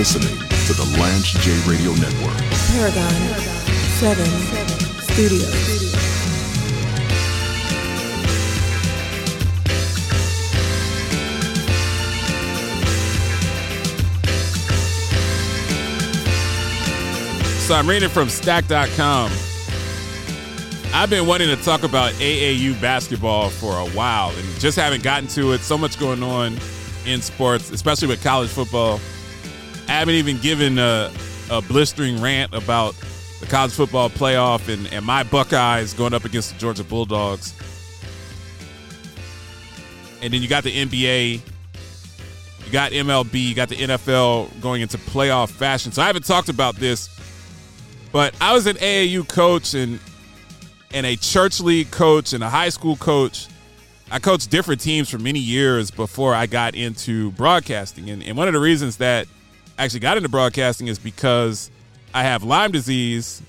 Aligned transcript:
listening 0.00 0.38
to 0.64 0.72
the 0.72 0.96
Lance 0.98 1.30
J 1.44 1.50
Radio 1.68 1.92
Network. 1.92 2.34
Paragon 2.72 3.12
7 3.98 4.24
Studios. 5.02 5.92
So 17.66 17.74
I'm 17.74 17.86
reading 17.86 18.08
from 18.08 18.30
stack.com. 18.30 19.30
I've 20.94 21.10
been 21.10 21.26
wanting 21.26 21.48
to 21.48 21.62
talk 21.62 21.82
about 21.82 22.12
AAU 22.14 22.80
basketball 22.80 23.50
for 23.50 23.76
a 23.76 23.86
while 23.90 24.30
and 24.30 24.60
just 24.60 24.78
haven't 24.78 25.02
gotten 25.02 25.28
to 25.28 25.52
it. 25.52 25.60
So 25.60 25.76
much 25.76 26.00
going 26.00 26.22
on 26.22 26.56
in 27.04 27.20
sports, 27.20 27.70
especially 27.70 28.08
with 28.08 28.24
college 28.24 28.48
football. 28.48 28.98
I 30.00 30.04
haven't 30.04 30.14
even 30.14 30.38
given 30.38 30.78
a, 30.78 31.12
a 31.50 31.60
blistering 31.60 32.22
rant 32.22 32.54
about 32.54 32.94
the 33.38 33.44
college 33.44 33.72
football 33.72 34.08
playoff 34.08 34.72
and, 34.72 34.90
and 34.94 35.04
my 35.04 35.24
Buckeyes 35.24 35.92
going 35.92 36.14
up 36.14 36.24
against 36.24 36.54
the 36.54 36.58
Georgia 36.58 36.84
Bulldogs. 36.84 37.52
And 40.22 40.32
then 40.32 40.40
you 40.40 40.48
got 40.48 40.64
the 40.64 40.74
NBA, 40.74 41.42
you 42.64 42.72
got 42.72 42.92
MLB, 42.92 43.46
you 43.46 43.54
got 43.54 43.68
the 43.68 43.76
NFL 43.76 44.62
going 44.62 44.80
into 44.80 44.96
playoff 44.96 45.50
fashion. 45.50 45.92
So 45.92 46.00
I 46.00 46.06
haven't 46.06 46.24
talked 46.24 46.48
about 46.48 46.76
this, 46.76 47.10
but 48.10 48.34
I 48.40 48.54
was 48.54 48.66
an 48.66 48.76
AAU 48.76 49.28
coach 49.28 49.74
and 49.74 50.00
and 50.94 51.04
a 51.04 51.16
church 51.16 51.60
league 51.60 51.90
coach 51.90 52.32
and 52.32 52.42
a 52.42 52.48
high 52.48 52.70
school 52.70 52.96
coach. 52.96 53.48
I 54.10 54.18
coached 54.18 54.48
different 54.48 54.80
teams 54.80 55.10
for 55.10 55.18
many 55.18 55.40
years 55.40 55.90
before 55.90 56.34
I 56.34 56.46
got 56.46 56.74
into 56.74 57.32
broadcasting. 57.32 58.08
And, 58.08 58.22
and 58.22 58.34
one 58.34 58.48
of 58.48 58.54
the 58.54 58.60
reasons 58.60 58.96
that 58.96 59.28
actually 59.80 60.00
got 60.00 60.16
into 60.16 60.28
broadcasting 60.28 60.88
is 60.88 60.98
because 60.98 61.70
I 62.12 62.22
have 62.22 62.42
Lyme 62.42 62.70
disease 62.70 63.42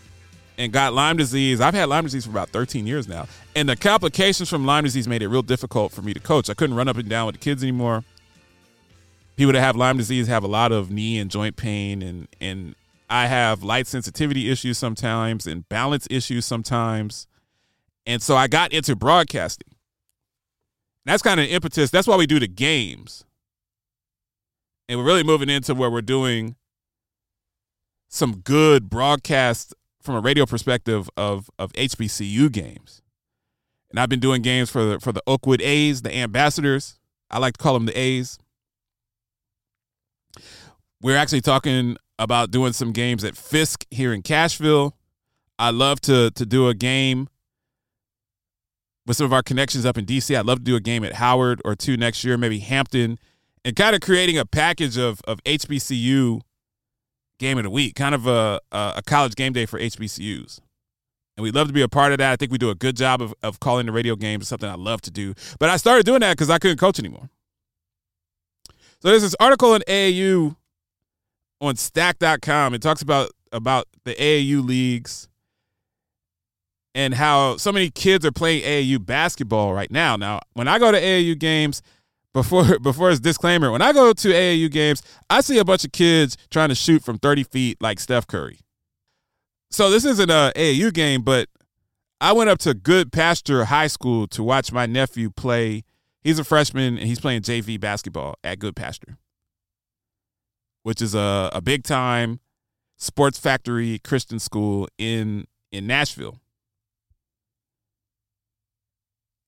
and 0.57 0.71
got 0.71 0.93
Lyme 0.93 1.17
disease. 1.17 1.59
I've 1.59 1.73
had 1.73 1.89
Lyme 1.89 2.05
disease 2.05 2.25
for 2.25 2.31
about 2.31 2.49
13 2.49 2.87
years 2.87 3.07
now. 3.07 3.27
And 3.55 3.67
the 3.67 3.75
complications 3.75 4.49
from 4.49 4.65
Lyme 4.65 4.85
disease 4.85 5.07
made 5.07 5.21
it 5.21 5.27
real 5.27 5.41
difficult 5.41 5.91
for 5.91 6.01
me 6.01 6.13
to 6.13 6.19
coach. 6.19 6.49
I 6.49 6.53
couldn't 6.53 6.75
run 6.75 6.87
up 6.87 6.97
and 6.97 7.09
down 7.09 7.25
with 7.25 7.35
the 7.35 7.39
kids 7.39 7.63
anymore. 7.63 8.03
People 9.35 9.53
that 9.53 9.61
have 9.61 9.75
Lyme 9.75 9.97
disease 9.97 10.27
have 10.27 10.43
a 10.43 10.47
lot 10.47 10.71
of 10.71 10.89
knee 10.89 11.17
and 11.19 11.29
joint 11.29 11.55
pain 11.55 12.01
and 12.01 12.27
and 12.39 12.75
I 13.09 13.27
have 13.27 13.61
light 13.61 13.87
sensitivity 13.87 14.49
issues 14.49 14.77
sometimes 14.77 15.45
and 15.45 15.67
balance 15.67 16.07
issues 16.09 16.45
sometimes. 16.45 17.27
And 18.05 18.21
so 18.21 18.37
I 18.37 18.47
got 18.47 18.71
into 18.71 18.95
broadcasting. 18.95 19.73
That's 21.05 21.21
kind 21.21 21.39
of 21.39 21.47
impetus. 21.47 21.89
That's 21.89 22.07
why 22.07 22.15
we 22.15 22.25
do 22.25 22.39
the 22.39 22.47
games. 22.47 23.25
And 24.91 24.99
we're 24.99 25.05
really 25.05 25.23
moving 25.23 25.49
into 25.49 25.73
where 25.73 25.89
we're 25.89 26.01
doing 26.01 26.57
some 28.09 28.39
good 28.39 28.89
broadcast 28.89 29.73
from 30.01 30.15
a 30.15 30.19
radio 30.19 30.45
perspective 30.45 31.09
of 31.15 31.49
of 31.57 31.71
HBCU 31.71 32.51
games. 32.51 33.01
And 33.89 34.01
I've 34.01 34.09
been 34.09 34.19
doing 34.19 34.41
games 34.41 34.69
for 34.69 34.83
the 34.83 34.99
for 34.99 35.13
the 35.13 35.23
Oakwood 35.25 35.61
A's, 35.61 36.01
the 36.01 36.13
ambassadors. 36.13 36.99
I 37.29 37.39
like 37.39 37.53
to 37.53 37.63
call 37.63 37.73
them 37.75 37.85
the 37.85 37.97
A's. 37.97 38.37
We're 41.01 41.15
actually 41.15 41.39
talking 41.39 41.95
about 42.19 42.51
doing 42.51 42.73
some 42.73 42.91
games 42.91 43.23
at 43.23 43.37
Fisk 43.37 43.85
here 43.91 44.11
in 44.11 44.21
Cashville. 44.21 44.91
I 45.57 45.69
love 45.69 46.01
to 46.01 46.31
to 46.31 46.45
do 46.45 46.67
a 46.67 46.73
game 46.73 47.29
with 49.05 49.15
some 49.15 49.25
of 49.25 49.31
our 49.31 49.41
connections 49.41 49.85
up 49.85 49.97
in 49.97 50.05
DC. 50.05 50.37
I'd 50.37 50.45
love 50.45 50.57
to 50.57 50.65
do 50.65 50.75
a 50.75 50.81
game 50.81 51.05
at 51.05 51.13
Howard 51.13 51.61
or 51.63 51.77
two 51.77 51.95
next 51.95 52.25
year, 52.25 52.37
maybe 52.37 52.59
Hampton, 52.59 53.19
and 53.63 53.75
kind 53.75 53.95
of 53.95 54.01
creating 54.01 54.37
a 54.37 54.45
package 54.45 54.97
of 54.97 55.21
of 55.25 55.43
HBCU 55.43 56.41
game 57.39 57.57
of 57.57 57.63
the 57.63 57.69
week, 57.69 57.95
kind 57.95 58.15
of 58.15 58.27
a 58.27 58.59
a 58.71 59.01
college 59.05 59.35
game 59.35 59.53
day 59.53 59.65
for 59.65 59.79
HBCUs. 59.79 60.59
And 61.37 61.43
we'd 61.43 61.55
love 61.55 61.67
to 61.67 61.73
be 61.73 61.81
a 61.81 61.87
part 61.87 62.11
of 62.11 62.17
that. 62.17 62.31
I 62.31 62.35
think 62.35 62.51
we 62.51 62.57
do 62.57 62.69
a 62.69 62.75
good 62.75 62.97
job 62.97 63.21
of, 63.21 63.33
of 63.41 63.59
calling 63.59 63.85
the 63.85 63.91
radio 63.91 64.15
games. 64.15 64.43
It's 64.43 64.49
something 64.49 64.69
I 64.69 64.75
love 64.75 65.01
to 65.03 65.11
do. 65.11 65.33
But 65.59 65.69
I 65.69 65.77
started 65.77 66.05
doing 66.05 66.19
that 66.19 66.33
because 66.33 66.49
I 66.49 66.59
couldn't 66.59 66.77
coach 66.77 66.99
anymore. 66.99 67.29
So 68.99 69.07
there's 69.07 69.21
this 69.21 69.35
article 69.39 69.73
in 69.73 69.81
AAU 69.87 70.55
on 71.61 71.75
stack.com. 71.77 72.73
It 72.73 72.81
talks 72.81 73.01
about 73.01 73.31
about 73.51 73.87
the 74.03 74.13
AAU 74.13 74.65
leagues 74.65 75.27
and 76.93 77.13
how 77.13 77.57
so 77.57 77.71
many 77.71 77.89
kids 77.89 78.25
are 78.25 78.31
playing 78.31 78.63
AAU 78.63 79.03
basketball 79.05 79.73
right 79.73 79.89
now. 79.89 80.15
Now, 80.17 80.41
when 80.53 80.67
I 80.67 80.77
go 80.79 80.91
to 80.91 80.99
AAU 80.99 81.39
games, 81.39 81.81
before 82.33 82.79
before 82.81 83.09
his 83.09 83.19
disclaimer, 83.19 83.71
when 83.71 83.81
I 83.81 83.93
go 83.93 84.13
to 84.13 84.27
AAU 84.27 84.71
games, 84.71 85.01
I 85.29 85.41
see 85.41 85.57
a 85.57 85.65
bunch 85.65 85.85
of 85.85 85.91
kids 85.91 86.37
trying 86.49 86.69
to 86.69 86.75
shoot 86.75 87.03
from 87.03 87.17
30 87.17 87.43
feet 87.43 87.81
like 87.81 87.99
Steph 87.99 88.27
Curry. 88.27 88.59
So 89.69 89.89
this 89.89 90.03
isn't 90.05 90.29
a 90.29 90.51
AAU 90.55 90.93
game, 90.93 91.21
but 91.21 91.47
I 92.19 92.33
went 92.33 92.49
up 92.49 92.59
to 92.59 92.73
Goodpasture 92.73 93.65
High 93.65 93.87
School 93.87 94.27
to 94.27 94.43
watch 94.43 94.71
my 94.71 94.85
nephew 94.85 95.29
play. 95.29 95.83
He's 96.21 96.37
a 96.37 96.43
freshman 96.43 96.97
and 96.97 97.07
he's 97.07 97.19
playing 97.19 97.41
JV 97.41 97.79
basketball 97.79 98.35
at 98.43 98.59
Goodpasture, 98.59 99.17
which 100.83 101.01
is 101.01 101.15
a, 101.15 101.49
a 101.53 101.61
big 101.61 101.83
time 101.83 102.39
sports 102.97 103.39
factory 103.39 103.99
Christian 103.99 104.39
school 104.39 104.87
in 104.97 105.45
in 105.71 105.87
Nashville. 105.87 106.39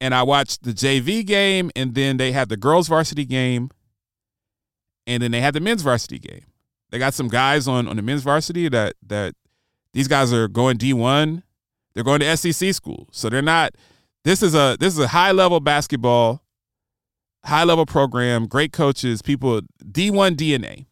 And 0.04 0.14
I 0.14 0.22
watched 0.22 0.64
the 0.64 0.74
JV 0.74 1.26
game, 1.26 1.72
and 1.78 1.96
then 1.96 2.18
they 2.18 2.34
had 2.34 2.50
the 2.50 2.58
girls 2.58 2.90
varsity 2.90 3.24
game, 3.24 3.70
and 5.08 5.24
then 5.24 5.32
they 5.32 5.40
had 5.40 5.54
the 5.54 5.62
men's 5.62 5.82
varsity 5.82 6.20
game. 6.20 6.44
They 6.92 7.00
got 7.00 7.14
some 7.14 7.30
guys 7.30 7.70
on 7.70 7.88
on 7.88 7.96
the 7.96 8.02
men's 8.02 8.22
varsity 8.22 8.68
that 8.68 8.96
that 9.08 9.34
these 9.94 10.10
guys 10.10 10.34
are 10.34 10.50
going 10.50 10.76
D 10.76 10.92
one. 10.92 11.44
They're 11.94 12.04
going 12.04 12.20
to 12.20 12.36
SEC 12.36 12.74
school, 12.74 13.08
so 13.12 13.30
they're 13.30 13.42
not. 13.42 13.76
This 14.26 14.44
is 14.44 14.54
a 14.54 14.76
this 14.78 14.92
is 14.92 15.00
a 15.00 15.08
high 15.08 15.32
level 15.32 15.62
basketball, 15.62 16.44
high 17.46 17.64
level 17.64 17.86
program, 17.86 18.48
great 18.48 18.74
coaches, 18.74 19.22
people 19.22 19.62
D 19.90 20.12
one 20.12 20.36
DNA. 20.36 20.86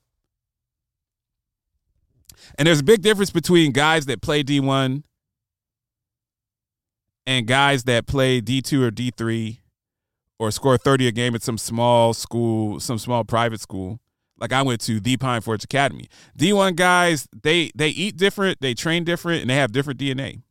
And 2.57 2.65
there's 2.65 2.79
a 2.79 2.83
big 2.83 3.01
difference 3.01 3.31
between 3.31 3.73
guys 3.73 4.05
that 4.05 4.21
play 4.21 4.41
D 4.41 4.61
one 4.61 5.03
and 7.25 7.47
guys 7.47 7.83
that 7.83 8.07
play 8.07 8.41
D2 8.41 8.83
or 8.83 8.91
D3 8.91 9.59
or 10.39 10.51
score 10.51 10.77
30 10.77 11.07
a 11.07 11.11
game 11.11 11.35
at 11.35 11.43
some 11.43 11.57
small 11.57 12.13
school, 12.13 12.79
some 12.79 12.97
small 12.97 13.23
private 13.23 13.61
school. 13.61 13.99
Like 14.39 14.53
I 14.53 14.63
went 14.63 14.81
to 14.81 14.99
the 14.99 15.17
Pine 15.17 15.41
Forge 15.41 15.63
Academy. 15.63 16.07
D1 16.37 16.75
guys, 16.75 17.27
they 17.43 17.71
they 17.75 17.89
eat 17.89 18.17
different, 18.17 18.59
they 18.59 18.73
train 18.73 19.03
different, 19.03 19.41
and 19.41 19.49
they 19.51 19.55
have 19.55 19.71
different 19.71 19.99
DNA. 19.99 20.41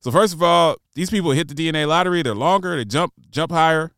So 0.00 0.12
first 0.12 0.32
of 0.32 0.40
all, 0.40 0.76
these 0.94 1.10
people 1.10 1.32
hit 1.32 1.48
the 1.48 1.54
DNA 1.54 1.88
lottery. 1.88 2.22
They're 2.22 2.36
longer. 2.36 2.76
They 2.76 2.84
jump 2.84 3.12
jump 3.30 3.50
higher. 3.50 3.90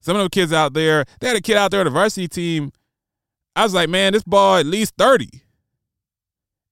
Some 0.00 0.16
of 0.16 0.20
them 0.22 0.30
kids 0.30 0.52
out 0.52 0.72
there, 0.72 1.04
they 1.20 1.26
had 1.26 1.36
a 1.36 1.40
kid 1.40 1.56
out 1.56 1.72
there 1.72 1.80
on 1.80 1.86
the 1.86 1.90
varsity 1.90 2.28
team. 2.28 2.72
I 3.56 3.64
was 3.64 3.74
like, 3.74 3.88
man, 3.88 4.12
this 4.12 4.22
ball 4.22 4.56
at 4.56 4.66
least 4.66 4.94
30. 4.96 5.28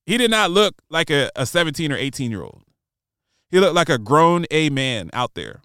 He 0.06 0.17
did 0.17 0.31
not 0.31 0.50
look 0.50 0.76
like 0.88 1.11
a, 1.11 1.31
a 1.37 1.44
17 1.44 1.93
or 1.93 1.97
18 1.97 2.31
year 2.31 2.43
old. 2.43 2.62
He 3.50 3.61
looked 3.61 3.75
like 3.75 3.89
a 3.89 3.99
grown 3.99 4.47
A 4.50 4.71
man 4.71 5.11
out 5.12 5.35
there. 5.35 5.61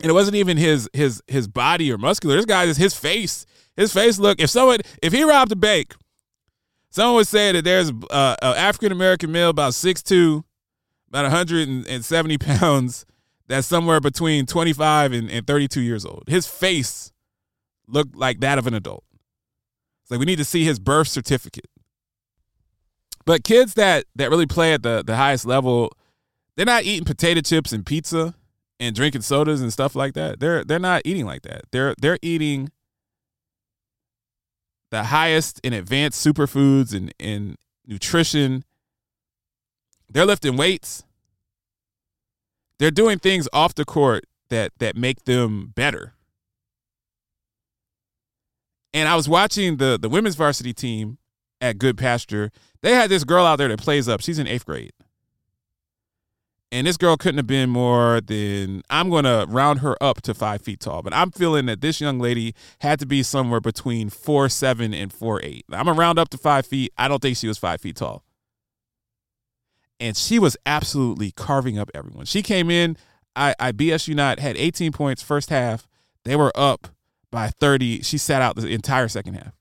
And 0.00 0.10
it 0.10 0.12
wasn't 0.12 0.36
even 0.36 0.56
his 0.56 0.88
his 0.92 1.22
his 1.26 1.48
body 1.48 1.90
or 1.90 1.98
muscular. 1.98 2.36
This 2.36 2.44
guy 2.44 2.64
is 2.64 2.76
his 2.76 2.94
face. 2.94 3.46
His 3.76 3.92
face 3.92 4.18
look. 4.18 4.40
If 4.40 4.50
someone 4.50 4.78
if 5.02 5.12
he 5.12 5.24
robbed 5.24 5.50
a 5.50 5.56
bank, 5.56 5.94
someone 6.90 7.16
would 7.16 7.26
say 7.26 7.52
that 7.52 7.64
there's 7.64 7.90
uh, 8.10 8.36
an 8.40 8.56
African 8.56 8.92
American 8.92 9.32
male 9.32 9.50
about 9.50 9.72
6'2", 9.72 10.44
about 11.08 11.24
170 11.24 12.38
pounds, 12.38 13.06
that's 13.48 13.66
somewhere 13.66 14.00
between 14.00 14.46
25 14.46 15.12
and, 15.12 15.30
and 15.30 15.46
32 15.46 15.80
years 15.80 16.04
old. 16.04 16.24
His 16.28 16.46
face 16.46 17.12
looked 17.88 18.14
like 18.14 18.40
that 18.40 18.58
of 18.58 18.66
an 18.66 18.74
adult. 18.74 19.04
It's 20.02 20.10
like 20.10 20.20
we 20.20 20.26
need 20.26 20.38
to 20.38 20.44
see 20.44 20.64
his 20.64 20.78
birth 20.78 21.08
certificate. 21.08 21.70
But 23.28 23.44
kids 23.44 23.74
that 23.74 24.06
that 24.16 24.30
really 24.30 24.46
play 24.46 24.72
at 24.72 24.82
the 24.82 25.04
the 25.06 25.14
highest 25.14 25.44
level, 25.44 25.92
they're 26.56 26.64
not 26.64 26.84
eating 26.84 27.04
potato 27.04 27.42
chips 27.42 27.74
and 27.74 27.84
pizza 27.84 28.34
and 28.80 28.96
drinking 28.96 29.20
sodas 29.20 29.60
and 29.60 29.70
stuff 29.70 29.94
like 29.94 30.14
that. 30.14 30.40
They're 30.40 30.64
they're 30.64 30.78
not 30.78 31.02
eating 31.04 31.26
like 31.26 31.42
that. 31.42 31.64
They're 31.70 31.94
they're 32.00 32.18
eating 32.22 32.70
the 34.90 35.04
highest 35.04 35.60
in 35.62 35.74
advanced 35.74 36.26
superfoods 36.26 36.94
and, 36.94 37.12
and 37.20 37.56
nutrition. 37.86 38.64
They're 40.08 40.24
lifting 40.24 40.56
weights. 40.56 41.04
They're 42.78 42.90
doing 42.90 43.18
things 43.18 43.46
off 43.52 43.74
the 43.74 43.84
court 43.84 44.24
that 44.48 44.72
that 44.78 44.96
make 44.96 45.24
them 45.24 45.74
better. 45.76 46.14
And 48.94 49.06
I 49.06 49.16
was 49.16 49.28
watching 49.28 49.76
the 49.76 49.98
the 50.00 50.08
women's 50.08 50.36
varsity 50.36 50.72
team 50.72 51.18
at 51.60 51.78
Goodpasture, 51.78 52.50
they 52.82 52.94
had 52.94 53.10
this 53.10 53.24
girl 53.24 53.44
out 53.44 53.56
there 53.56 53.68
that 53.68 53.78
plays 53.78 54.08
up. 54.08 54.20
She's 54.20 54.38
in 54.38 54.46
eighth 54.46 54.66
grade. 54.66 54.92
And 56.70 56.86
this 56.86 56.98
girl 56.98 57.16
couldn't 57.16 57.38
have 57.38 57.46
been 57.46 57.70
more 57.70 58.20
than 58.20 58.82
I'm 58.90 59.08
gonna 59.08 59.46
round 59.48 59.80
her 59.80 59.96
up 60.02 60.20
to 60.22 60.34
five 60.34 60.60
feet 60.60 60.80
tall. 60.80 61.02
But 61.02 61.14
I'm 61.14 61.30
feeling 61.30 61.64
that 61.66 61.80
this 61.80 61.98
young 61.98 62.18
lady 62.18 62.54
had 62.80 62.98
to 63.00 63.06
be 63.06 63.22
somewhere 63.22 63.60
between 63.60 64.10
four 64.10 64.50
seven 64.50 64.92
and 64.92 65.10
four 65.10 65.40
eight. 65.42 65.64
I'm 65.72 65.86
gonna 65.86 65.98
round 65.98 66.18
up 66.18 66.28
to 66.30 66.38
five 66.38 66.66
feet. 66.66 66.92
I 66.98 67.08
don't 67.08 67.22
think 67.22 67.38
she 67.38 67.48
was 67.48 67.56
five 67.56 67.80
feet 67.80 67.96
tall. 67.96 68.22
And 69.98 70.14
she 70.16 70.38
was 70.38 70.56
absolutely 70.66 71.30
carving 71.30 71.78
up 71.78 71.90
everyone. 71.94 72.26
She 72.26 72.42
came 72.42 72.70
in, 72.70 72.98
I, 73.34 73.54
I 73.58 73.72
BSU 73.72 74.14
not 74.14 74.38
had 74.38 74.56
18 74.56 74.92
points 74.92 75.22
first 75.22 75.50
half. 75.50 75.88
They 76.24 76.36
were 76.36 76.52
up 76.54 76.88
by 77.30 77.48
30. 77.48 78.02
She 78.02 78.18
sat 78.18 78.42
out 78.42 78.56
the 78.56 78.68
entire 78.68 79.08
second 79.08 79.34
half. 79.34 79.57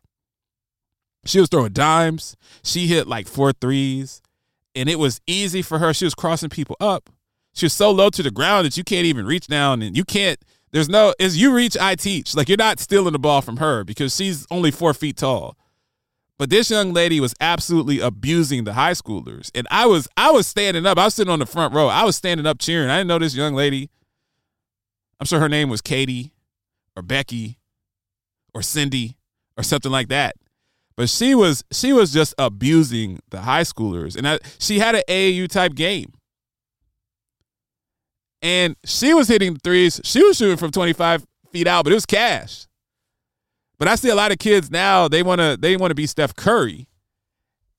She 1.25 1.39
was 1.39 1.49
throwing 1.49 1.73
dimes. 1.73 2.35
She 2.63 2.87
hit 2.87 3.07
like 3.07 3.27
four 3.27 3.51
threes, 3.51 4.21
and 4.75 4.89
it 4.89 4.99
was 4.99 5.19
easy 5.27 5.61
for 5.61 5.79
her. 5.79 5.93
She 5.93 6.05
was 6.05 6.15
crossing 6.15 6.49
people 6.49 6.77
up. 6.79 7.09
She 7.53 7.65
was 7.65 7.73
so 7.73 7.91
low 7.91 8.09
to 8.11 8.23
the 8.23 8.31
ground 8.31 8.65
that 8.65 8.77
you 8.77 8.83
can't 8.83 9.05
even 9.05 9.25
reach 9.25 9.47
down, 9.47 9.81
and 9.81 9.97
you 9.97 10.05
can't. 10.05 10.39
There's 10.71 10.89
no 10.89 11.13
as 11.19 11.37
you 11.41 11.53
reach, 11.53 11.77
I 11.77 11.95
teach. 11.95 12.35
Like 12.35 12.49
you're 12.49 12.57
not 12.57 12.79
stealing 12.79 13.13
the 13.13 13.19
ball 13.19 13.41
from 13.41 13.57
her 13.57 13.83
because 13.83 14.15
she's 14.15 14.45
only 14.51 14.71
four 14.71 14.93
feet 14.93 15.17
tall. 15.17 15.57
But 16.37 16.51
this 16.51 16.69
young 16.69 16.93
lady 16.93 17.19
was 17.19 17.33
absolutely 17.41 17.99
abusing 17.99 18.63
the 18.63 18.73
high 18.73 18.91
schoolers, 18.91 19.49
and 19.55 19.67
I 19.71 19.87
was 19.87 20.07
I 20.15 20.31
was 20.31 20.45
standing 20.45 20.85
up. 20.85 20.97
I 20.97 21.05
was 21.05 21.15
sitting 21.15 21.31
on 21.31 21.39
the 21.39 21.45
front 21.45 21.73
row. 21.73 21.87
I 21.87 22.03
was 22.03 22.15
standing 22.15 22.45
up 22.45 22.59
cheering. 22.59 22.89
I 22.89 22.99
didn't 22.99 23.07
know 23.07 23.19
this 23.19 23.35
young 23.35 23.55
lady. 23.55 23.89
I'm 25.19 25.25
sure 25.25 25.39
her 25.39 25.49
name 25.49 25.69
was 25.69 25.81
Katie, 25.81 26.33
or 26.95 27.01
Becky, 27.01 27.57
or 28.53 28.61
Cindy, 28.61 29.17
or 29.57 29.63
something 29.63 29.91
like 29.91 30.09
that 30.09 30.35
but 30.97 31.09
she 31.09 31.35
was 31.35 31.63
she 31.71 31.93
was 31.93 32.11
just 32.11 32.33
abusing 32.39 33.19
the 33.29 33.41
high 33.41 33.61
schoolers, 33.61 34.17
and 34.17 34.27
I, 34.27 34.39
she 34.57 34.79
had 34.79 34.95
an 34.95 35.03
AAU 35.07 35.47
type 35.47 35.75
game, 35.75 36.11
and 38.41 38.75
she 38.83 39.13
was 39.13 39.27
hitting 39.27 39.55
threes. 39.57 40.01
She 40.03 40.23
was 40.23 40.37
shooting 40.37 40.57
from 40.57 40.71
twenty 40.71 40.93
five 40.93 41.23
feet 41.51 41.67
out, 41.67 41.83
but 41.83 41.91
it 41.91 41.95
was 41.95 42.07
cash. 42.07 42.65
But 43.77 43.87
I 43.87 43.93
see 43.93 44.09
a 44.09 44.15
lot 44.15 44.31
of 44.31 44.39
kids 44.39 44.71
now 44.71 45.07
they 45.07 45.21
want 45.21 45.39
to 45.39 45.55
they 45.59 45.77
want 45.77 45.91
to 45.91 45.95
be 45.95 46.07
Steph 46.07 46.35
Curry, 46.35 46.87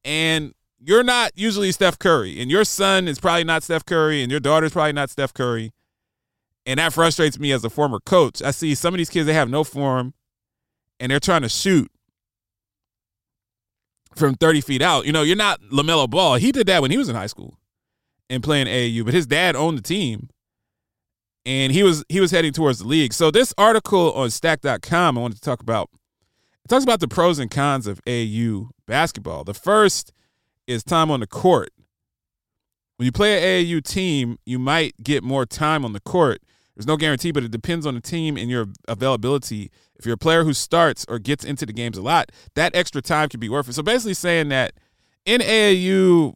and 0.05 0.55
you're 0.79 1.03
not 1.03 1.33
usually 1.35 1.73
Steph 1.73 1.99
Curry, 1.99 2.41
and 2.41 2.49
your 2.53 2.65
son 2.65 3.09
is 3.09 3.19
probably 3.19 3.43
not 3.43 3.65
Steph 3.65 3.85
Curry, 3.85 4.23
and 4.23 4.31
your 4.31 4.41
daughter's 4.41 4.73
probably 4.73 4.93
not 4.93 5.11
Steph 5.11 5.35
Curry, 5.35 5.73
and 6.65 6.79
that 6.79 6.93
frustrates 6.93 7.37
me 7.37 7.51
as 7.51 7.65
a 7.65 7.71
former 7.71 7.99
coach. 7.99 8.43
I 8.43 8.53
see 8.53 8.77
some 8.77 8.95
of 8.95 8.99
these 8.99 9.11
kids 9.11 9.27
they 9.27 9.35
have 9.35 9.51
no 9.51 9.65
form, 9.65 10.15
and 11.01 11.11
they're 11.11 11.19
trying 11.19 11.43
to 11.43 11.49
shoot 11.49 11.91
from 14.17 14.35
30 14.35 14.61
feet 14.61 14.83
out. 14.83 15.07
You 15.07 15.13
know, 15.13 15.23
you're 15.23 15.37
not 15.37 15.61
LaMelo 15.73 16.09
Ball. 16.09 16.37
He 16.37 16.53
did 16.53 16.67
that 16.67 16.83
when 16.83 16.91
he 16.91 16.99
was 16.99 17.09
in 17.09 17.17
high 17.17 17.27
school 17.27 17.59
and 18.29 18.43
playing 18.43 18.67
AAU, 18.67 19.05
but 19.05 19.15
his 19.15 19.27
dad 19.27 19.57
owned 19.57 19.79
the 19.79 19.83
team 19.83 20.29
and 21.47 21.73
he 21.73 21.83
was 21.83 22.05
he 22.09 22.21
was 22.21 22.31
heading 22.31 22.53
towards 22.53 22.81
the 22.81 22.87
league. 22.87 23.13
So 23.13 23.31
this 23.31 23.55
article 23.57 24.13
on 24.13 24.31
stack.com 24.31 25.17
I 25.17 25.21
wanted 25.21 25.37
to 25.37 25.41
talk 25.41 25.61
about 25.61 25.91
it 26.65 26.69
talks 26.69 26.85
about 26.85 27.01
the 27.01 27.09
pros 27.09 27.39
and 27.39 27.51
cons 27.51 27.87
of 27.87 28.05
AAU 28.05 28.69
basketball. 28.87 29.45
The 29.45 29.55
first 29.55 30.13
is 30.67 30.85
time 30.85 31.11
on 31.11 31.21
the 31.21 31.27
court. 31.27 31.71
When 32.97 33.07
you 33.07 33.13
play 33.13 33.61
an 33.61 33.67
AAU 33.67 33.83
team, 33.83 34.39
you 34.45 34.59
might 34.59 34.95
get 35.03 35.23
more 35.23 35.47
time 35.47 35.85
on 35.85 35.93
the 35.93 36.01
court. 36.01 36.43
There's 36.79 36.87
no 36.87 36.97
guarantee, 36.97 37.33
but 37.33 37.43
it 37.43 37.51
depends 37.51 37.87
on 37.87 37.97
the 37.97 38.01
team 38.01 38.37
and 38.37 38.49
your 38.49 38.67
availability 38.87 39.73
if 39.99 40.07
you're 40.07 40.15
a 40.15 40.19
player 40.19 40.45
who 40.45 40.55
starts 40.55 41.05
or 41.09 41.19
gets 41.19 41.45
into 41.45 41.67
the 41.67 41.73
games 41.73 41.99
a 41.99 42.03
lot, 42.03 42.31
that 42.55 42.73
extra 42.77 43.03
time 43.03 43.29
can 43.29 43.41
be 43.41 43.49
worth 43.49 43.69
it. 43.69 43.73
So 43.73 43.83
basically 43.83 44.15
saying 44.15 44.49
that 44.51 44.75
in 45.25 45.41
AAU, 45.41 46.35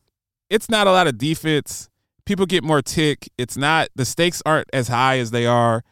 it's 0.50 0.68
not 0.68 0.88
a 0.88 0.90
lot 0.90 1.06
of 1.06 1.16
defense. 1.16 1.88
People 2.26 2.44
get 2.46 2.64
more 2.64 2.82
tick. 2.82 3.30
It's 3.38 3.56
not 3.56 3.88
the 3.94 4.04
stakes 4.04 4.42
aren't 4.44 4.68
as 4.72 4.88
high 4.88 5.18
as 5.18 5.30
they 5.30 5.46
are 5.46 5.84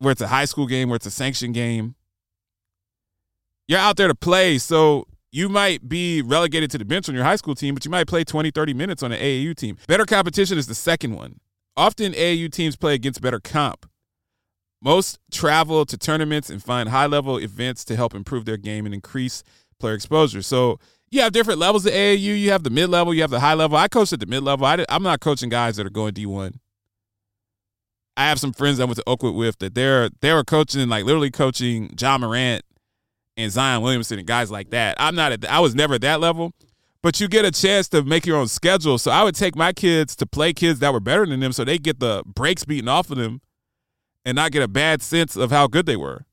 where 0.00 0.12
it's 0.12 0.20
a 0.20 0.28
high 0.28 0.44
school 0.44 0.66
game, 0.66 0.90
where 0.90 0.96
it's 0.96 1.06
a 1.06 1.10
sanctioned 1.10 1.54
game. 1.54 1.94
You're 3.68 3.78
out 3.78 3.96
there 3.96 4.08
to 4.08 4.14
play, 4.14 4.58
so 4.58 5.06
you 5.32 5.48
might 5.48 5.88
be 5.88 6.20
relegated 6.20 6.70
to 6.72 6.78
the 6.78 6.84
bench 6.84 7.08
on 7.08 7.14
your 7.14 7.24
high 7.24 7.36
school 7.36 7.54
team, 7.54 7.74
but 7.74 7.86
you 7.86 7.90
might 7.90 8.06
play 8.06 8.22
20, 8.22 8.50
30 8.50 8.74
minutes 8.74 9.02
on 9.02 9.12
an 9.12 9.18
AAU 9.18 9.56
team. 9.56 9.78
Better 9.86 10.04
competition 10.04 10.58
is 10.58 10.66
the 10.66 10.74
second 10.74 11.14
one. 11.14 11.40
Often 11.80 12.12
AAU 12.12 12.52
teams 12.52 12.76
play 12.76 12.92
against 12.92 13.22
better 13.22 13.40
comp. 13.40 13.88
Most 14.82 15.18
travel 15.32 15.86
to 15.86 15.96
tournaments 15.96 16.50
and 16.50 16.62
find 16.62 16.90
high 16.90 17.06
level 17.06 17.38
events 17.38 17.86
to 17.86 17.96
help 17.96 18.14
improve 18.14 18.44
their 18.44 18.58
game 18.58 18.84
and 18.84 18.94
increase 18.94 19.42
player 19.78 19.94
exposure. 19.94 20.42
So 20.42 20.78
you 21.10 21.22
have 21.22 21.32
different 21.32 21.58
levels 21.58 21.86
of 21.86 21.94
AAU. 21.94 22.38
You 22.38 22.50
have 22.50 22.64
the 22.64 22.70
mid 22.70 22.90
level, 22.90 23.14
you 23.14 23.22
have 23.22 23.30
the 23.30 23.40
high 23.40 23.54
level. 23.54 23.78
I 23.78 23.88
coach 23.88 24.12
at 24.12 24.20
the 24.20 24.26
mid 24.26 24.42
level. 24.42 24.66
I 24.66 24.84
am 24.90 25.02
not 25.02 25.20
coaching 25.20 25.48
guys 25.48 25.76
that 25.76 25.86
are 25.86 25.90
going 25.90 26.12
D1. 26.12 26.58
I 28.14 28.28
have 28.28 28.38
some 28.38 28.52
friends 28.52 28.78
I 28.78 28.84
went 28.84 28.98
to 28.98 29.04
Oakwood 29.06 29.34
with 29.34 29.58
that 29.60 29.74
they're 29.74 30.10
they 30.20 30.34
were 30.34 30.44
coaching 30.44 30.86
like 30.90 31.06
literally 31.06 31.30
coaching 31.30 31.92
John 31.94 32.20
Morant 32.20 32.62
and 33.38 33.50
Zion 33.50 33.80
Williamson 33.80 34.18
and 34.18 34.28
guys 34.28 34.50
like 34.50 34.68
that. 34.68 34.98
I'm 35.00 35.14
not 35.14 35.32
at 35.32 35.50
I 35.50 35.60
was 35.60 35.74
never 35.74 35.94
at 35.94 36.02
that 36.02 36.20
level, 36.20 36.52
but 37.02 37.20
you 37.20 37.28
get 37.28 37.44
a 37.44 37.50
chance 37.50 37.88
to 37.88 38.02
make 38.02 38.26
your 38.26 38.36
own 38.36 38.48
schedule. 38.48 38.98
So 38.98 39.10
I 39.10 39.22
would 39.22 39.34
take 39.34 39.56
my 39.56 39.72
kids 39.72 40.14
to 40.16 40.26
play 40.26 40.52
kids 40.52 40.80
that 40.80 40.92
were 40.92 41.00
better 41.00 41.26
than 41.26 41.40
them 41.40 41.52
so 41.52 41.64
they 41.64 41.78
get 41.78 42.00
the 42.00 42.22
breaks 42.26 42.64
beaten 42.64 42.88
off 42.88 43.10
of 43.10 43.16
them 43.16 43.40
and 44.24 44.36
not 44.36 44.52
get 44.52 44.62
a 44.62 44.68
bad 44.68 45.02
sense 45.02 45.36
of 45.36 45.50
how 45.50 45.66
good 45.66 45.86
they 45.86 45.96
were 45.96 46.26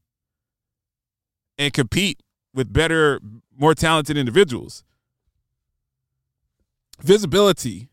and 1.57 1.73
compete 1.73 2.21
with 2.53 2.71
better, 2.71 3.19
more 3.57 3.73
talented 3.73 4.17
individuals. 4.17 4.83
Visibility. 7.01 7.89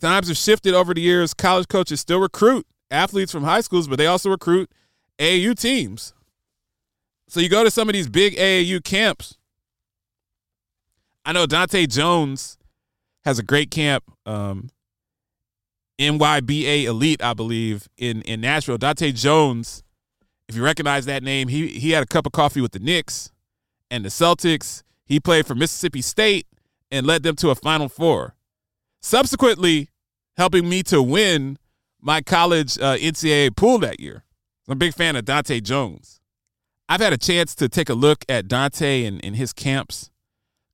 Times 0.00 0.28
have 0.28 0.36
shifted 0.36 0.74
over 0.74 0.94
the 0.94 1.00
years. 1.00 1.34
College 1.34 1.68
coaches 1.68 2.00
still 2.00 2.20
recruit 2.20 2.66
athletes 2.90 3.32
from 3.32 3.44
high 3.44 3.62
schools, 3.62 3.88
but 3.88 3.96
they 3.96 4.06
also 4.06 4.30
recruit 4.30 4.70
AAU 5.18 5.58
teams. 5.58 6.12
So 7.28 7.40
you 7.40 7.48
go 7.48 7.64
to 7.64 7.70
some 7.70 7.88
of 7.88 7.94
these 7.94 8.08
big 8.08 8.36
AAU 8.36 8.84
camps. 8.84 9.38
I 11.24 11.32
know 11.32 11.46
Dontaé 11.46 11.88
Jones 11.88 12.58
has 13.24 13.38
a 13.38 13.42
great 13.42 13.70
camp 13.70 14.04
um, 14.26 14.68
NYBA 15.98 16.84
Elite, 16.84 17.22
I 17.22 17.34
believe, 17.34 17.88
in 17.96 18.22
in 18.22 18.40
Nashville. 18.40 18.78
Dontaé 18.78 19.14
Jones, 19.14 19.82
if 20.48 20.56
you 20.56 20.62
recognize 20.64 21.06
that 21.06 21.22
name, 21.22 21.48
he 21.48 21.68
he 21.68 21.92
had 21.92 22.02
a 22.02 22.06
cup 22.06 22.26
of 22.26 22.32
coffee 22.32 22.60
with 22.60 22.72
the 22.72 22.78
Knicks 22.78 23.30
and 23.90 24.04
the 24.04 24.08
Celtics. 24.08 24.82
He 25.06 25.20
played 25.20 25.46
for 25.46 25.54
Mississippi 25.54 26.02
State 26.02 26.46
and 26.90 27.06
led 27.06 27.22
them 27.22 27.36
to 27.36 27.50
a 27.50 27.54
Final 27.54 27.88
Four. 27.88 28.34
Subsequently, 29.00 29.88
helping 30.36 30.68
me 30.68 30.82
to 30.84 31.02
win 31.02 31.58
my 32.00 32.20
college 32.20 32.78
uh, 32.78 32.96
NCAA 32.96 33.56
pool 33.56 33.78
that 33.78 34.00
year. 34.00 34.24
I'm 34.66 34.72
a 34.72 34.76
big 34.76 34.94
fan 34.94 35.16
of 35.16 35.24
Dontaé 35.24 35.62
Jones. 35.62 36.20
I've 36.88 37.00
had 37.00 37.12
a 37.12 37.18
chance 37.18 37.54
to 37.56 37.68
take 37.68 37.88
a 37.88 37.94
look 37.94 38.24
at 38.28 38.46
Dontaé 38.46 39.06
and, 39.06 39.24
and 39.24 39.36
his 39.36 39.52
camps. 39.52 40.10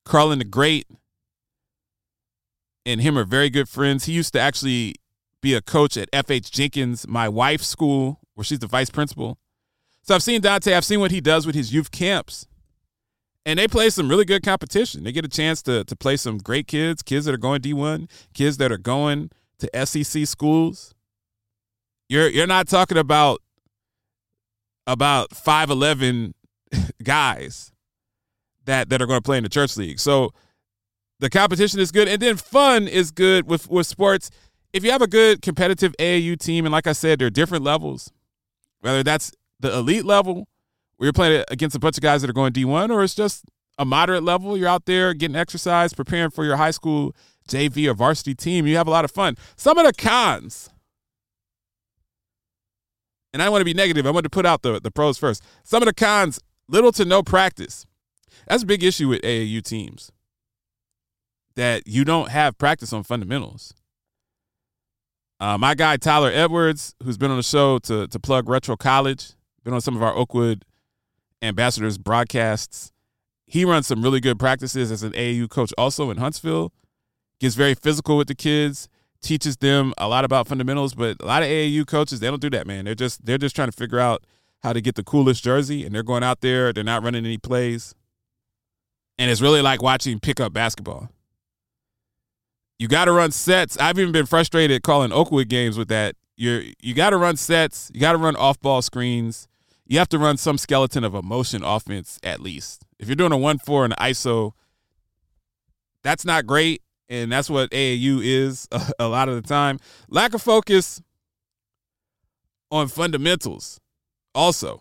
Carlin 0.04 0.38
the 0.38 0.44
Great 0.44 0.86
and 2.86 3.00
him 3.00 3.18
are 3.18 3.24
very 3.24 3.50
good 3.50 3.68
friends. 3.68 4.04
He 4.04 4.12
used 4.12 4.32
to 4.32 4.40
actually 4.40 4.96
be 5.40 5.54
a 5.54 5.60
coach 5.60 5.96
at 5.96 6.10
FH 6.12 6.50
Jenkins, 6.50 7.06
my 7.06 7.28
wife's 7.28 7.66
school, 7.66 8.20
where 8.34 8.44
she's 8.44 8.58
the 8.58 8.66
vice 8.66 8.90
principal. 8.90 9.38
So 10.02 10.14
I've 10.14 10.22
seen 10.22 10.40
Dontaé, 10.40 10.74
I've 10.74 10.84
seen 10.84 11.00
what 11.00 11.10
he 11.10 11.20
does 11.20 11.46
with 11.46 11.54
his 11.54 11.72
youth 11.72 11.90
camps. 11.90 12.46
And 13.46 13.58
they 13.58 13.68
play 13.68 13.88
some 13.88 14.08
really 14.08 14.24
good 14.24 14.42
competition. 14.42 15.02
They 15.02 15.12
get 15.12 15.24
a 15.24 15.28
chance 15.28 15.62
to 15.62 15.82
to 15.84 15.96
play 15.96 16.18
some 16.18 16.36
great 16.38 16.66
kids, 16.66 17.02
kids 17.02 17.24
that 17.24 17.34
are 17.34 17.38
going 17.38 17.62
D1, 17.62 18.10
kids 18.34 18.58
that 18.58 18.70
are 18.70 18.78
going 18.78 19.30
to 19.60 19.86
SEC 19.86 20.26
schools. 20.26 20.94
You're 22.08 22.28
you're 22.28 22.46
not 22.46 22.68
talking 22.68 22.98
about 22.98 23.40
about 24.86 25.30
5'11 25.30 26.34
guys 27.02 27.72
that 28.70 28.88
that 28.88 29.02
are 29.02 29.06
going 29.06 29.18
to 29.18 29.22
play 29.22 29.36
in 29.36 29.42
the 29.42 29.50
church 29.50 29.76
league. 29.76 29.98
So 29.98 30.32
the 31.18 31.28
competition 31.28 31.80
is 31.80 31.92
good 31.92 32.08
and 32.08 32.20
then 32.20 32.36
fun 32.36 32.88
is 32.88 33.10
good 33.10 33.46
with 33.46 33.68
with 33.68 33.86
sports 33.86 34.30
if 34.72 34.84
you 34.84 34.90
have 34.90 35.02
a 35.02 35.06
good 35.06 35.42
competitive 35.42 35.94
AAU 35.98 36.38
team, 36.38 36.64
and 36.64 36.72
like 36.72 36.86
I 36.86 36.92
said, 36.92 37.18
there 37.18 37.26
are 37.26 37.30
different 37.30 37.64
levels, 37.64 38.12
whether 38.80 39.02
that's 39.02 39.32
the 39.58 39.76
elite 39.76 40.04
level 40.04 40.46
where 40.96 41.06
you're 41.06 41.12
playing 41.12 41.44
against 41.48 41.74
a 41.74 41.78
bunch 41.78 41.96
of 41.96 42.02
guys 42.02 42.20
that 42.20 42.30
are 42.30 42.34
going 42.34 42.52
D1, 42.52 42.90
or 42.90 43.02
it's 43.02 43.14
just 43.14 43.44
a 43.78 43.84
moderate 43.84 44.22
level, 44.22 44.56
you're 44.56 44.68
out 44.68 44.84
there 44.84 45.14
getting 45.14 45.36
exercise, 45.36 45.94
preparing 45.94 46.30
for 46.30 46.44
your 46.44 46.56
high 46.56 46.70
school 46.70 47.14
JV 47.48 47.88
or 47.88 47.94
varsity 47.94 48.34
team, 48.34 48.66
you 48.66 48.76
have 48.76 48.86
a 48.86 48.90
lot 48.90 49.04
of 49.04 49.10
fun. 49.10 49.36
Some 49.56 49.78
of 49.78 49.86
the 49.86 49.92
cons, 49.92 50.70
and 53.32 53.42
I 53.42 53.48
want 53.48 53.62
to 53.62 53.64
be 53.64 53.74
negative, 53.74 54.06
I 54.06 54.10
want 54.10 54.24
to 54.24 54.30
put 54.30 54.46
out 54.46 54.62
the, 54.62 54.80
the 54.80 54.90
pros 54.90 55.18
first. 55.18 55.42
Some 55.64 55.82
of 55.82 55.86
the 55.86 55.94
cons, 55.94 56.38
little 56.68 56.92
to 56.92 57.04
no 57.04 57.22
practice. 57.22 57.86
That's 58.46 58.62
a 58.62 58.66
big 58.66 58.82
issue 58.82 59.08
with 59.08 59.22
AAU 59.22 59.62
teams. 59.62 60.10
That 61.56 61.86
you 61.86 62.04
don't 62.04 62.30
have 62.30 62.58
practice 62.58 62.92
on 62.92 63.02
fundamentals. 63.02 63.74
Uh, 65.40 65.56
my 65.56 65.74
guy 65.74 65.96
Tyler 65.96 66.30
Edwards, 66.32 66.94
who's 67.02 67.16
been 67.16 67.30
on 67.30 67.36
the 67.38 67.42
show 67.42 67.78
to 67.80 68.06
to 68.08 68.20
plug 68.20 68.48
Retro 68.48 68.76
College, 68.76 69.32
been 69.64 69.74
on 69.74 69.80
some 69.80 69.96
of 69.96 70.02
our 70.02 70.14
Oakwood 70.14 70.64
ambassadors 71.42 71.98
broadcasts. 71.98 72.92
He 73.46 73.64
runs 73.64 73.86
some 73.86 74.02
really 74.02 74.20
good 74.20 74.38
practices 74.38 74.92
as 74.92 75.02
an 75.02 75.12
AAU 75.12 75.48
coach, 75.48 75.72
also 75.76 76.10
in 76.10 76.18
Huntsville. 76.18 76.72
Gets 77.40 77.54
very 77.54 77.74
physical 77.74 78.16
with 78.16 78.28
the 78.28 78.34
kids. 78.34 78.88
teaches 79.22 79.56
them 79.58 79.92
a 79.98 80.08
lot 80.08 80.24
about 80.24 80.46
fundamentals, 80.46 80.94
but 80.94 81.16
a 81.20 81.26
lot 81.26 81.42
of 81.42 81.48
AAU 81.48 81.86
coaches 81.86 82.20
they 82.20 82.28
don't 82.28 82.40
do 82.40 82.50
that, 82.50 82.66
man. 82.66 82.84
They're 82.84 82.94
just 82.94 83.24
they're 83.24 83.38
just 83.38 83.56
trying 83.56 83.68
to 83.68 83.76
figure 83.76 83.98
out 83.98 84.24
how 84.62 84.72
to 84.72 84.80
get 84.80 84.94
the 84.94 85.02
coolest 85.02 85.42
jersey, 85.42 85.84
and 85.84 85.94
they're 85.94 86.02
going 86.02 86.22
out 86.22 86.42
there. 86.42 86.72
They're 86.72 86.84
not 86.84 87.02
running 87.02 87.24
any 87.24 87.38
plays, 87.38 87.94
and 89.20 89.30
it's 89.30 89.42
really 89.42 89.60
like 89.60 89.82
watching 89.82 90.18
pickup 90.18 90.54
basketball. 90.54 91.10
You 92.78 92.88
got 92.88 93.04
to 93.04 93.12
run 93.12 93.30
sets. 93.30 93.76
I've 93.78 93.98
even 93.98 94.12
been 94.12 94.24
frustrated 94.24 94.82
calling 94.82 95.12
Oakwood 95.12 95.50
games 95.50 95.76
with 95.76 95.88
that. 95.88 96.16
You're 96.36 96.62
you 96.80 96.94
got 96.94 97.10
to 97.10 97.18
run 97.18 97.36
sets. 97.36 97.90
You 97.92 98.00
got 98.00 98.12
to 98.12 98.18
run 98.18 98.34
off 98.34 98.58
ball 98.60 98.80
screens. 98.80 99.46
You 99.86 99.98
have 99.98 100.08
to 100.08 100.18
run 100.18 100.38
some 100.38 100.56
skeleton 100.56 101.04
of 101.04 101.14
a 101.14 101.20
motion 101.20 101.62
offense 101.62 102.18
at 102.22 102.40
least. 102.40 102.86
If 102.98 103.08
you're 103.08 103.16
doing 103.16 103.32
a 103.32 103.36
one 103.36 103.58
four 103.58 103.84
and 103.84 103.94
ISO, 103.98 104.52
that's 106.02 106.24
not 106.24 106.46
great 106.46 106.82
and 107.10 107.30
that's 107.30 107.50
what 107.50 107.70
AAU 107.72 108.24
is 108.24 108.66
a, 108.72 108.80
a 109.00 109.08
lot 109.08 109.28
of 109.28 109.34
the 109.34 109.46
time. 109.46 109.78
Lack 110.08 110.32
of 110.32 110.40
focus 110.40 111.02
on 112.70 112.88
fundamentals, 112.88 113.80
also. 114.34 114.80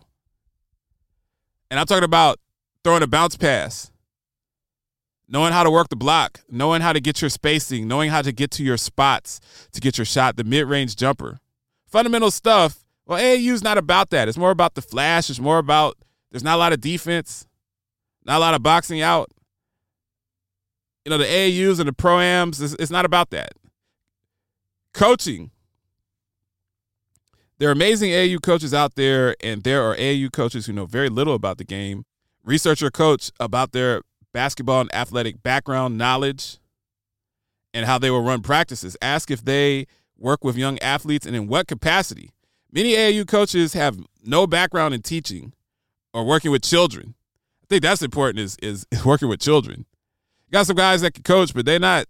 And 1.70 1.78
I'm 1.78 1.84
talking 1.84 2.04
about 2.04 2.38
throwing 2.82 3.02
a 3.02 3.06
bounce 3.06 3.36
pass, 3.36 3.90
knowing 5.30 5.52
how 5.52 5.62
to 5.62 5.70
work 5.70 5.88
the 5.88 5.96
block, 5.96 6.40
knowing 6.50 6.82
how 6.82 6.92
to 6.92 7.00
get 7.00 7.22
your 7.22 7.30
spacing, 7.30 7.88
knowing 7.88 8.10
how 8.10 8.20
to 8.20 8.32
get 8.32 8.50
to 8.50 8.62
your 8.62 8.76
spots 8.76 9.40
to 9.72 9.80
get 9.80 9.96
your 9.96 10.04
shot, 10.04 10.36
the 10.36 10.44
mid 10.44 10.66
range 10.66 10.96
jumper. 10.96 11.38
Fundamental 11.86 12.30
stuff. 12.30 12.84
Well, 13.06 13.18
AAU 13.18 13.52
is 13.52 13.62
not 13.62 13.78
about 13.78 14.10
that. 14.10 14.28
It's 14.28 14.36
more 14.36 14.50
about 14.50 14.74
the 14.74 14.82
flash. 14.82 15.30
It's 15.30 15.40
more 15.40 15.58
about 15.58 15.96
there's 16.30 16.44
not 16.44 16.56
a 16.56 16.58
lot 16.58 16.72
of 16.72 16.80
defense, 16.80 17.46
not 18.26 18.36
a 18.36 18.40
lot 18.40 18.54
of 18.54 18.62
boxing 18.62 19.00
out 19.00 19.30
you 21.04 21.10
know, 21.10 21.18
the 21.18 21.24
AAUs 21.24 21.78
and 21.78 21.88
the 21.88 21.92
proams. 21.92 22.62
It's, 22.62 22.74
it's 22.74 22.90
not 22.90 23.04
about 23.04 23.30
that. 23.30 23.52
Coaching. 24.92 25.50
There 27.58 27.68
are 27.68 27.72
amazing 27.72 28.12
AU 28.14 28.38
coaches 28.38 28.72
out 28.72 28.94
there, 28.94 29.36
and 29.42 29.62
there 29.62 29.82
are 29.82 29.94
AU 29.98 30.28
coaches 30.32 30.66
who 30.66 30.72
know 30.72 30.86
very 30.86 31.08
little 31.08 31.34
about 31.34 31.58
the 31.58 31.64
game. 31.64 32.04
Research 32.42 32.80
your 32.80 32.90
coach 32.90 33.30
about 33.38 33.72
their 33.72 34.02
basketball 34.32 34.80
and 34.82 34.94
athletic 34.94 35.42
background, 35.42 35.98
knowledge, 35.98 36.58
and 37.72 37.86
how 37.86 37.98
they 37.98 38.10
will 38.10 38.22
run 38.22 38.42
practices. 38.42 38.96
Ask 39.00 39.30
if 39.30 39.44
they 39.44 39.86
work 40.18 40.44
with 40.44 40.56
young 40.56 40.78
athletes 40.80 41.26
and 41.26 41.34
in 41.34 41.46
what 41.46 41.66
capacity. 41.66 42.30
Many 42.72 42.94
AAU 42.94 43.26
coaches 43.26 43.72
have 43.72 43.98
no 44.24 44.46
background 44.46 44.94
in 44.94 45.02
teaching 45.02 45.52
or 46.12 46.24
working 46.24 46.50
with 46.50 46.62
children. 46.62 47.14
I 47.62 47.66
think 47.68 47.82
that's 47.82 48.02
important 48.02 48.38
is 48.38 48.56
is 48.62 48.86
working 49.04 49.28
with 49.28 49.40
children 49.40 49.86
got 50.50 50.66
some 50.66 50.76
guys 50.76 51.00
that 51.02 51.14
can 51.14 51.22
coach, 51.22 51.54
but 51.54 51.64
they're 51.64 51.78
not 51.78 52.06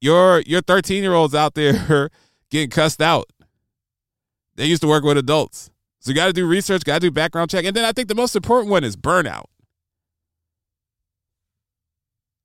your 0.00 0.40
your 0.40 0.60
13 0.62 1.02
year 1.02 1.14
olds 1.14 1.34
out 1.34 1.54
there 1.54 2.10
getting 2.50 2.70
cussed 2.70 3.00
out. 3.00 3.30
They 4.56 4.66
used 4.66 4.82
to 4.82 4.88
work 4.88 5.04
with 5.04 5.16
adults. 5.16 5.70
So 6.00 6.10
you 6.10 6.14
got 6.14 6.26
to 6.26 6.32
do 6.32 6.46
research, 6.46 6.84
got 6.84 6.94
to 6.94 7.00
do 7.00 7.10
background 7.10 7.50
check. 7.50 7.64
And 7.64 7.76
then 7.76 7.84
I 7.84 7.92
think 7.92 8.08
the 8.08 8.14
most 8.14 8.34
important 8.34 8.70
one 8.70 8.84
is 8.84 8.96
burnout. 8.96 9.44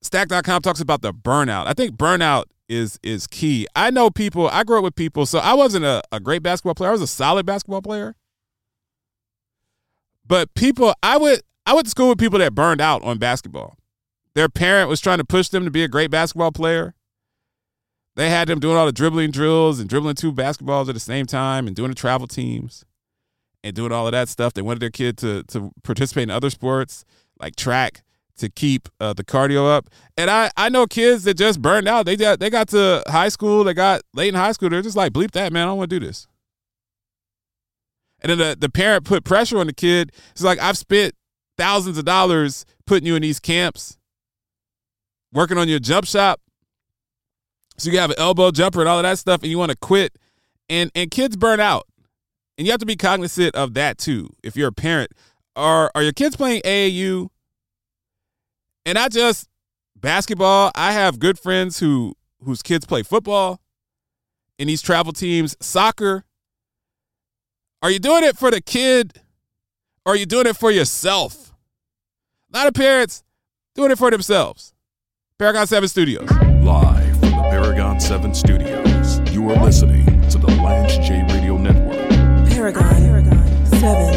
Stack.com 0.01 0.62
talks 0.62 0.80
about 0.80 1.01
the 1.01 1.13
burnout. 1.13 1.68
I 1.68 1.74
think 1.74 1.96
burnout 1.96 2.46
is 2.70 3.00
is 3.01 3.27
key. 3.27 3.68
I 3.75 3.89
know 3.89 4.10
people, 4.10 4.48
I 4.50 4.63
grew 4.63 4.77
up 4.77 4.84
with 4.84 4.96
people, 4.96 5.25
so 5.25 5.39
I 5.39 5.54
wasn't 5.54 5.86
a, 5.86 6.01
a 6.12 6.20
great 6.20 6.44
basketball 6.44 6.75
player. 6.75 6.89
I 6.89 6.94
was 6.94 7.01
a 7.01 7.08
solid 7.08 7.46
basketball 7.46 7.82
player. 7.82 8.16
But 10.25 10.54
people, 10.54 10.94
I 11.01 11.18
would 11.18 11.42
I 11.66 11.74
went 11.74 11.86
to 11.86 11.92
school 11.92 12.10
with 12.10 12.20
people 12.20 12.39
that 12.39 12.54
burned 12.54 12.82
out 12.82 13.04
on 13.04 13.18
basketball. 13.18 13.77
Their 14.36 14.50
parent 14.50 14.89
was 14.89 15.01
trying 15.01 15.18
to 15.18 15.25
push 15.25 15.50
them 15.50 15.66
to 15.66 15.72
be 15.72 15.84
a 15.84 15.88
great 15.88 16.12
basketball 16.12 16.51
player. 16.51 16.94
They 18.16 18.30
had 18.30 18.48
them 18.48 18.60
doing 18.60 18.77
all 18.77 18.86
the 18.86 18.92
dribbling 18.92 19.32
drills 19.32 19.80
and 19.80 19.89
dribbling 19.89 20.16
two 20.16 20.34
basketballs 20.34 20.89
at 20.89 20.94
the 20.94 21.00
same 21.00 21.25
time 21.25 21.68
and 21.68 21.75
doing 21.75 21.89
the 21.89 21.96
travel 21.96 22.27
teams 22.27 22.84
and 23.63 23.75
doing 23.75 23.92
all 23.92 24.08
of 24.08 24.12
that 24.12 24.30
stuff. 24.30 24.54
They 24.54 24.62
wanted 24.62 24.80
their 24.80 24.89
kid 24.89 25.18
to 25.20 25.44
to 25.44 25.72
participate 25.84 26.24
in 26.24 26.32
other 26.32 26.50
sports 26.50 27.06
like 27.39 27.56
track 27.56 28.04
to 28.38 28.50
keep 28.50 28.89
uh, 29.00 29.13
the 29.13 29.24
cardio 29.24 29.70
up. 29.70 29.89
And 30.17 30.29
I 30.29 30.51
I 30.58 30.70
know 30.70 30.88
kids 30.88 31.24
that 31.25 31.36
just 31.36 31.62
burned 31.62 31.88
out. 31.88 32.06
They 32.06 32.15
got 32.15 32.39
they 32.39 32.50
got 32.50 32.70
to 32.70 33.03
high 33.08 33.29
school. 33.29 33.63
They 33.63 33.74
got 33.74 34.01
late 34.13 34.29
in 34.29 34.36
high 34.36 34.51
school. 34.51 34.70
They're 34.70 34.82
just 34.82 34.98
like 34.98 35.13
bleep 35.13 35.32
that 35.32 35.51
man. 35.51 35.63
I 35.63 35.72
don't 35.72 35.77
want 35.77 35.89
to 35.89 36.00
do 36.00 36.06
this. 36.06 36.27
And 38.22 38.32
then 38.32 38.38
the, 38.38 38.58
the 38.60 38.70
parent 38.70 39.06
put 39.06 39.24
pressure 39.24 39.60
on 39.60 39.67
the 39.67 39.74
kid. 39.74 40.12
It's 40.32 40.44
like 40.44 40.60
I've 40.60 40.77
spent 40.77 41.13
thousands 41.58 41.98
of 41.98 42.06
dollars 42.06 42.65
putting 42.86 43.06
you 43.06 43.15
in 43.15 43.22
these 43.22 43.39
camps 43.39 43.98
working 45.34 45.58
on 45.58 45.67
your 45.67 45.79
jump 45.79 46.06
shop. 46.06 46.41
So 47.77 47.91
you 47.91 48.00
have 48.00 48.10
an 48.10 48.15
elbow 48.17 48.50
jumper 48.51 48.79
and 48.79 48.89
all 48.89 48.98
of 48.98 49.03
that 49.03 49.20
stuff, 49.20 49.44
and 49.44 49.51
you 49.51 49.58
want 49.58 49.72
to 49.72 49.77
quit. 49.77 50.17
And 50.70 50.91
and 50.96 51.12
kids 51.12 51.38
burn 51.38 51.60
out. 51.60 51.88
And 52.58 52.65
you 52.65 52.72
have 52.72 52.79
to 52.79 52.88
be 52.88 52.96
cognizant 52.96 53.56
of 53.56 53.75
that 53.75 53.98
too. 54.00 54.29
If 54.44 54.56
you're 54.56 54.70
a 54.70 54.74
parent, 54.74 55.12
are 55.56 55.91
are 55.94 56.03
your 56.03 56.12
kids 56.12 56.36
playing 56.36 56.62
AAU? 56.63 57.29
And 58.88 58.98
I 58.98 59.10
just 59.10 59.50
basketball. 59.98 60.72
I 60.74 60.94
have 60.94 61.20
good 61.20 61.38
friends 61.38 61.77
who 61.77 62.15
whose 62.41 62.62
kids 62.62 62.86
play 62.86 63.03
football 63.03 63.60
in 64.58 64.67
these 64.67 64.82
travel 64.82 65.12
teams, 65.12 65.58
soccer. 65.60 66.24
Are 67.82 67.91
you 67.91 68.00
doing 68.00 68.24
it 68.24 68.38
for 68.38 68.50
the 68.50 68.62
kid? 68.62 69.22
Or 70.06 70.13
are 70.13 70.15
you 70.15 70.25
doing 70.25 70.48
it 70.48 70.56
for 70.56 70.72
yourself? 70.72 71.53
A 72.53 72.58
lot 72.58 72.67
of 72.67 72.74
parents 72.74 73.25
doing 73.75 73.91
it 73.91 73.98
for 73.98 74.10
themselves. 74.10 74.74
Paragon 75.38 75.67
7 75.67 75.89
Studios. 75.89 76.32
Live 76.32 77.20
from 77.20 77.32
the 77.32 77.48
Paragon 77.50 78.00
7 78.00 78.34
Studios, 78.34 79.20
you 79.34 79.50
are 79.50 79.62
listening 79.65 80.06
to 80.29 80.38
the 80.38 80.48
Lance 80.63 80.96
J 81.06 81.24
Radio 81.34 81.58
Network. 81.58 81.98
Paragon, 82.50 82.84
Paragon 82.84 83.65
7 83.65 84.16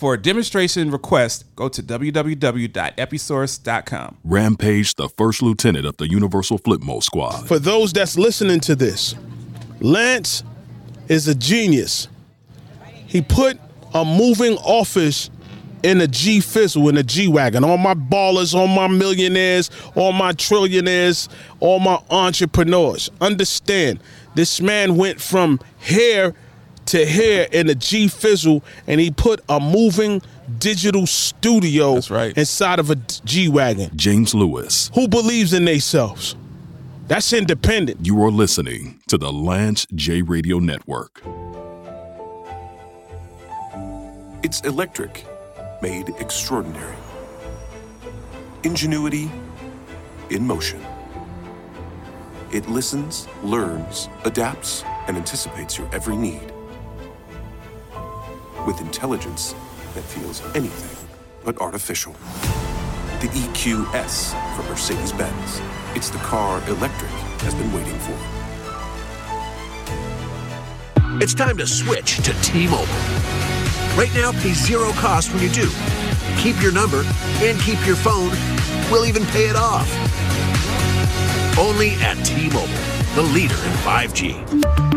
for 0.00 0.14
a 0.14 0.18
demonstration 0.18 0.90
request, 0.90 1.44
go 1.56 1.68
to 1.68 1.82
www.episource.com. 1.82 4.16
Rampage, 4.24 4.94
the 4.94 5.10
first 5.10 5.42
lieutenant 5.42 5.84
of 5.84 5.98
the 5.98 6.08
Universal 6.08 6.60
Flipmo 6.60 7.02
Squad. 7.02 7.46
For 7.46 7.58
those 7.58 7.92
that's 7.92 8.16
listening 8.16 8.60
to 8.60 8.74
this, 8.74 9.14
Lance 9.80 10.42
is 11.08 11.28
a 11.28 11.34
genius. 11.34 12.08
He 13.06 13.20
put 13.20 13.60
a 13.92 14.02
moving 14.02 14.56
office 14.58 15.28
in 15.82 16.00
a 16.00 16.06
G 16.06 16.40
Fizzle, 16.40 16.88
in 16.88 16.96
a 16.96 17.02
G 17.02 17.28
Wagon. 17.28 17.62
All 17.62 17.76
my 17.76 17.92
ballers, 17.92 18.54
all 18.54 18.68
my 18.68 18.88
millionaires, 18.88 19.70
all 19.94 20.12
my 20.12 20.32
trillionaires, 20.32 21.28
all 21.60 21.78
my 21.78 22.02
entrepreneurs. 22.08 23.10
Understand, 23.20 24.00
this 24.34 24.62
man 24.62 24.96
went 24.96 25.20
from 25.20 25.60
here 25.78 26.34
to 26.90 27.06
here 27.06 27.46
in 27.52 27.68
the 27.68 27.74
G 27.74 28.08
Fizzle, 28.08 28.64
and 28.86 29.00
he 29.00 29.10
put 29.10 29.40
a 29.48 29.60
moving 29.60 30.20
digital 30.58 31.06
studio 31.06 31.94
That's 31.94 32.10
right. 32.10 32.36
inside 32.36 32.78
of 32.80 32.90
a 32.90 32.96
G 33.24 33.48
Wagon. 33.48 33.90
James 33.94 34.34
Lewis. 34.34 34.90
Who 34.94 35.06
believes 35.06 35.52
in 35.52 35.64
themselves? 35.64 36.34
That's 37.06 37.32
independent. 37.32 38.04
You 38.06 38.20
are 38.24 38.30
listening 38.30 39.00
to 39.08 39.18
the 39.18 39.32
Lance 39.32 39.86
J 39.94 40.22
Radio 40.22 40.58
Network. 40.58 41.22
It's 44.42 44.60
electric, 44.62 45.24
made 45.82 46.08
extraordinary. 46.18 46.96
Ingenuity 48.64 49.30
in 50.30 50.46
motion. 50.46 50.84
It 52.52 52.68
listens, 52.68 53.28
learns, 53.44 54.08
adapts, 54.24 54.82
and 55.06 55.16
anticipates 55.16 55.78
your 55.78 55.88
every 55.94 56.16
need. 56.16 56.52
With 58.66 58.80
intelligence 58.80 59.54
that 59.94 60.02
feels 60.02 60.42
anything 60.54 61.08
but 61.44 61.58
artificial. 61.58 62.12
The 63.20 63.28
EQS 63.28 64.34
from 64.54 64.66
Mercedes 64.66 65.12
Benz. 65.12 65.60
It's 65.94 66.10
the 66.10 66.18
car 66.18 66.62
electric 66.68 67.10
has 67.40 67.54
been 67.54 67.72
waiting 67.72 67.98
for. 68.00 68.16
It's 71.22 71.34
time 71.34 71.56
to 71.56 71.66
switch 71.66 72.18
to 72.18 72.32
T-Mobile. 72.42 72.86
Right 73.96 74.10
now, 74.14 74.32
pay 74.32 74.52
zero 74.52 74.92
cost 74.92 75.32
when 75.32 75.42
you 75.42 75.50
do. 75.50 75.68
Keep 76.38 76.62
your 76.62 76.72
number 76.72 77.02
and 77.42 77.58
keep 77.60 77.84
your 77.86 77.96
phone. 77.96 78.30
We'll 78.90 79.06
even 79.06 79.24
pay 79.26 79.48
it 79.48 79.56
off. 79.56 79.88
Only 81.58 81.92
at 82.02 82.14
T-Mobile, 82.24 82.68
the 83.14 83.22
leader 83.22 83.54
in 83.54 83.72
5G. 83.82 84.89